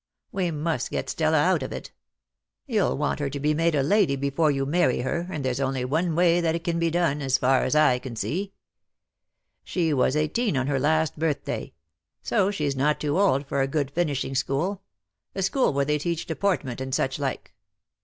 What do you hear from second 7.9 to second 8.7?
can see.